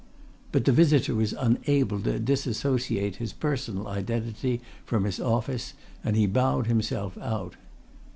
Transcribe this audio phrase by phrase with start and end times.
[0.51, 6.25] But the visitor was unable to disassociate his personal identity from his office, and he
[6.25, 7.55] bowed himself out.